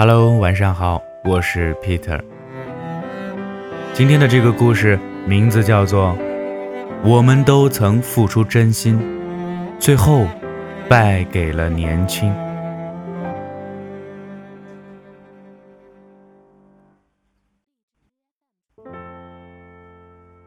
[0.00, 2.22] Hello，晚上好，我是 Peter。
[3.92, 4.96] 今天的这个故事
[5.26, 6.16] 名字叫做
[7.02, 8.96] 《我们都曾付出真心，
[9.76, 10.24] 最后
[10.88, 12.32] 败给了年轻》。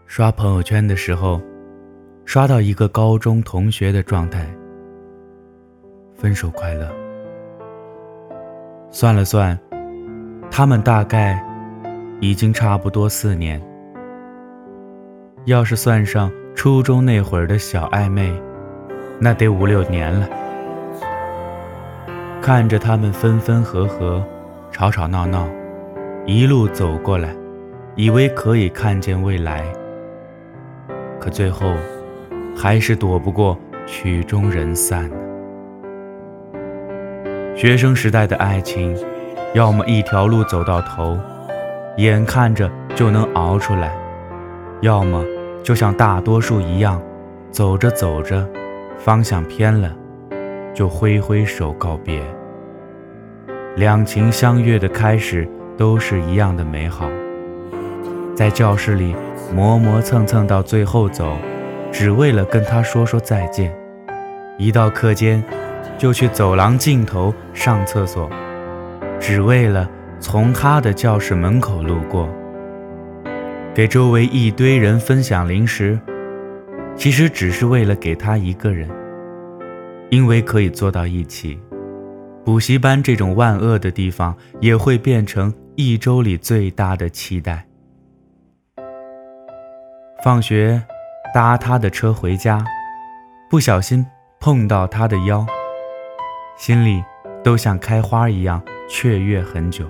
[0.05, 1.41] 刷朋友圈的时候，
[2.23, 4.49] 刷到一个高中同学的状态：
[6.15, 6.89] 分手快乐。
[8.93, 9.57] 算了算，
[10.51, 11.41] 他们大概
[12.19, 13.61] 已经差不多四年。
[15.45, 18.31] 要是算上初中那会儿的小暧昧，
[19.17, 20.27] 那得五六年了。
[22.41, 24.21] 看着他们分分合合，
[24.71, 25.47] 吵吵闹闹，
[26.25, 27.33] 一路走过来，
[27.95, 29.63] 以为可以看见未来，
[31.17, 31.73] 可最后
[32.55, 35.09] 还是躲不过曲终人散。
[37.55, 38.97] 学生时代的爱情，
[39.53, 41.19] 要么一条路走到头，
[41.97, 43.89] 眼看着就能熬出来；
[44.81, 45.23] 要么
[45.61, 46.99] 就像大多数一样，
[47.51, 48.47] 走着走着，
[48.97, 49.93] 方向偏了，
[50.73, 52.21] 就挥挥手告别。
[53.75, 57.07] 两情相悦的开始都是一样的美好，
[58.33, 59.15] 在教室里
[59.53, 61.33] 磨磨蹭蹭到最后走，
[61.91, 63.71] 只为了跟他说说再见。
[64.57, 65.43] 一到课间。
[66.01, 68.27] 就去走廊尽头上厕所，
[69.19, 69.87] 只为了
[70.19, 72.27] 从他的教室门口路过。
[73.71, 75.99] 给周围一堆人分享零食，
[76.95, 78.89] 其实只是为了给他一个人，
[80.09, 81.59] 因为可以坐到一起。
[82.43, 87.63] 补习班这种万恶的地方，也会变成一周里最大的期待。
[90.23, 90.81] 放学
[91.31, 92.65] 搭他的车回家，
[93.51, 94.03] 不小心
[94.39, 95.45] 碰到他的腰。
[96.61, 97.03] 心里
[97.43, 99.83] 都像开花一样雀跃很久，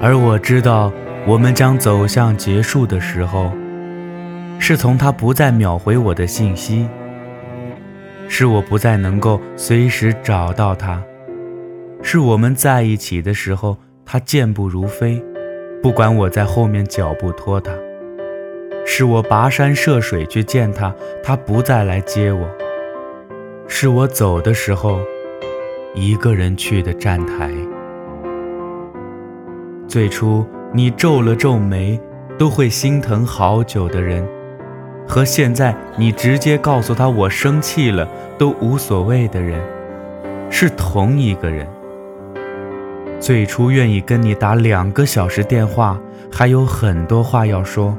[0.00, 0.92] 而我知道
[1.24, 3.52] 我们将走向结束的时候，
[4.58, 6.88] 是从他不再秒回我的信息，
[8.28, 11.00] 是我不再能够随时找到他，
[12.02, 15.24] 是我们在一起的时候他健步如飞，
[15.80, 17.70] 不管我在后面脚步拖沓，
[18.84, 20.92] 是我跋山涉水去见他，
[21.22, 22.61] 他不再来接我。
[23.74, 25.00] 是我走的时候，
[25.94, 27.50] 一个人去的站台。
[29.88, 30.44] 最初
[30.74, 31.98] 你皱了皱眉，
[32.38, 34.28] 都会心疼好久的人，
[35.08, 38.06] 和现在你直接告诉他我生气了
[38.36, 39.58] 都无所谓的人，
[40.50, 41.66] 是同一个人。
[43.18, 45.98] 最初愿意跟你打两个小时电话，
[46.30, 47.96] 还有很多话要说，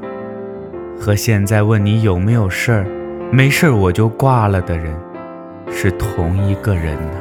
[0.96, 2.86] 和现在问你有没有事儿，
[3.32, 4.94] 没事儿我就挂了的人。
[5.72, 7.20] 是同一个人呢。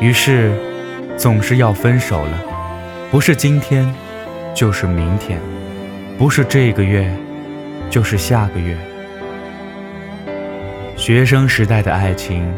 [0.00, 0.52] 于是，
[1.16, 2.42] 总是要分手了，
[3.10, 3.86] 不是今天，
[4.54, 5.38] 就是明天，
[6.18, 7.08] 不是这个月，
[7.88, 8.76] 就是下个月。
[10.96, 12.52] 学生时代的爱情，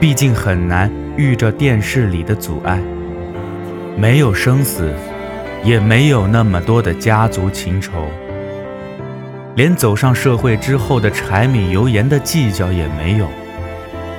[0.00, 2.80] 毕竟很难遇着电视里的阻碍，
[3.96, 4.92] 没有生死，
[5.62, 8.08] 也没有那么多的家族情仇。
[9.56, 13.28] 连走上社会之后的柴米油盐的计较也没有，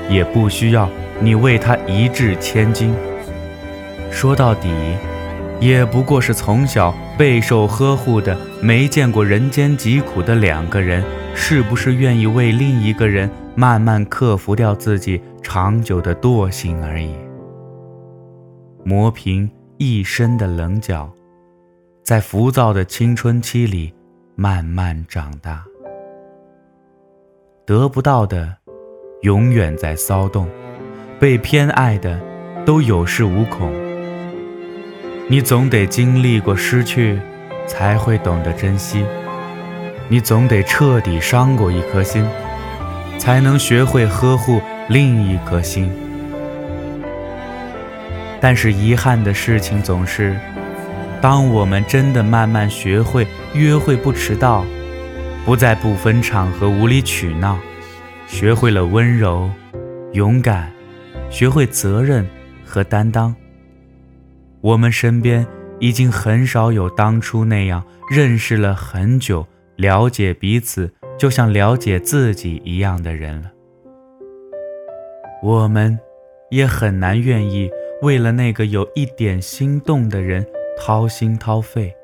[0.10, 2.94] 也不需要你为他一掷千金。
[4.10, 4.70] 说到底，
[5.60, 11.04] 也不过是从小备受呵护的、没见过人间疾苦的两个人，
[11.34, 17.14] 是不是愿意为另一个人慢慢克服掉自己长久的惰性而已？
[18.86, 21.12] 磨平一身的棱角，
[22.04, 23.95] 在浮躁的青春期里。
[24.38, 25.64] 慢慢长大，
[27.66, 28.58] 得不到的
[29.22, 30.50] 永远在骚动，
[31.18, 32.20] 被偏爱的
[32.66, 33.72] 都有恃无恐。
[35.30, 37.18] 你总得经历过失去，
[37.66, 39.06] 才会懂得珍惜；
[40.10, 42.28] 你总得彻底伤过一颗心，
[43.18, 44.60] 才能学会呵护
[44.90, 45.90] 另一颗心。
[48.42, 50.38] 但是遗憾的事情总是。
[51.22, 53.26] 当我们真的慢慢学会
[53.56, 54.66] 约会不迟到，
[55.46, 57.58] 不在不分场合无理取闹，
[58.28, 59.50] 学会了温柔、
[60.12, 60.70] 勇敢，
[61.30, 62.28] 学会责任
[62.66, 63.34] 和担当，
[64.60, 65.48] 我们身边
[65.80, 67.82] 已经很少有当初那样
[68.12, 69.48] 认识了很久、
[69.78, 73.52] 了解彼此就像了解自己一样的人了。
[75.42, 75.98] 我们
[76.50, 77.70] 也很难愿意
[78.02, 80.46] 为了那个有一点心动的人。
[80.78, 81.96] 掏心掏肺，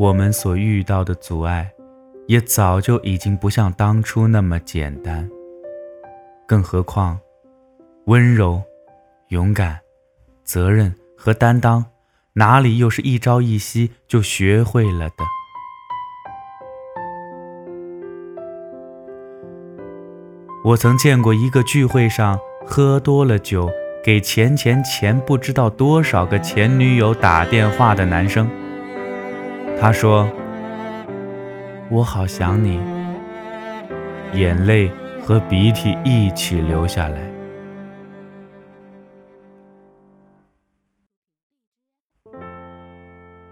[0.00, 1.70] 我们所遇到的阻碍，
[2.26, 5.28] 也早就已经不像当初那么简单。
[6.48, 7.20] 更何况，
[8.06, 8.62] 温柔
[9.28, 9.78] 勇敢、
[10.42, 11.84] 责任和担当，
[12.32, 15.16] 哪里又是一朝一夕就学会了的？
[20.64, 23.70] 我曾见过一个聚会上喝多了酒，
[24.02, 28.50] 给前前前不知道多少个前女友打电话的男生。
[29.80, 30.30] 他说
[31.90, 32.78] ：“我好想你。”
[34.34, 34.92] 眼泪
[35.22, 37.18] 和鼻涕一起流下来。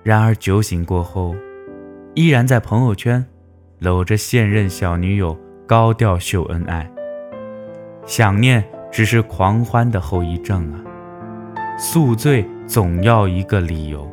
[0.02, 1.34] 然而酒醒过后，
[2.14, 3.24] 依然在朋友圈
[3.78, 5.34] 搂着现任小女友
[5.66, 6.90] 高调秀恩爱。
[8.04, 10.84] 想念只是狂欢的后遗症啊！
[11.78, 14.06] 宿醉总要一个理由。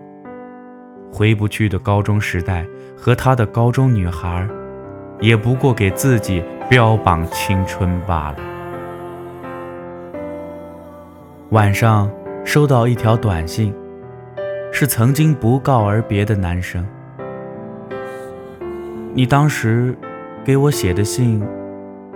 [1.15, 2.65] 回不去的高中时代
[2.97, 4.45] 和他的高中女孩，
[5.21, 8.37] 也不过给自己标榜青春罢了。
[11.51, 12.11] 晚上
[12.43, 13.73] 收到一条短信。
[14.77, 16.85] 是曾经不告而别的男生。
[19.13, 19.95] 你当时
[20.43, 21.41] 给我写的信，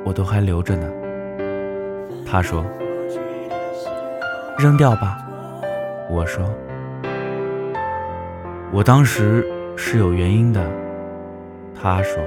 [0.04, 0.86] 我都还留着呢。
[2.28, 2.66] 他说
[4.60, 5.20] ：“扔掉吧。”
[6.12, 6.44] 我说
[8.72, 9.46] ：“我当时
[9.76, 10.62] 是有原因的。”
[11.82, 12.22] 他说：“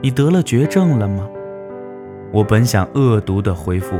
[0.00, 1.28] 你得了绝症了吗？”
[2.30, 3.98] 我本想恶毒的回复，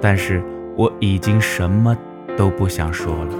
[0.00, 0.42] 但是
[0.76, 1.96] 我已经什么
[2.36, 3.30] 都不想说了。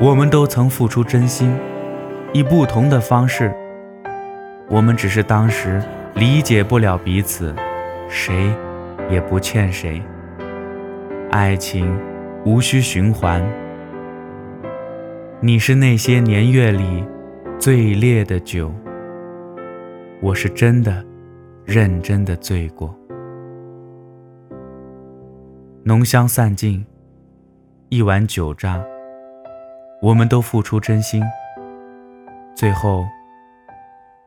[0.00, 1.54] 我们都曾付出真心，
[2.32, 3.52] 以不同的方式。
[4.68, 5.82] 我们只是当时
[6.14, 7.54] 理解不了彼此，
[8.08, 8.50] 谁
[9.10, 10.02] 也不欠谁。
[11.30, 11.94] 爱情
[12.44, 13.42] 无需循环。
[15.44, 17.04] 你是那些年月里
[17.58, 18.72] 最烈的酒，
[20.20, 21.04] 我是真的
[21.64, 22.96] 认真的醉过。
[25.82, 26.86] 浓香散尽，
[27.88, 28.80] 一碗酒渣。
[30.00, 31.20] 我们都付出真心，
[32.54, 33.04] 最后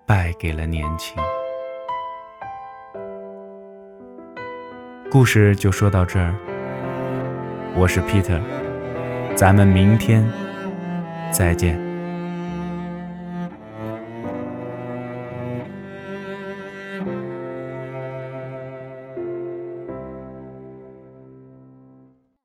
[0.06, 1.18] 败给了年轻。
[5.10, 6.36] 故事就说到这儿，
[7.74, 8.42] 我是 Peter，
[9.34, 10.22] 咱们明天
[11.32, 11.85] 再见。